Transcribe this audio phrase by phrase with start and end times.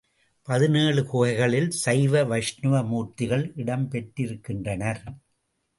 [0.47, 5.03] பதினேழு குகைகளில் சைவ வைஷ்ணவ மூர்த்திகள் இடம் பெற்றிருக்கின்றனர்.